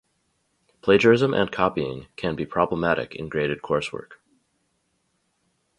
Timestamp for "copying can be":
1.51-2.43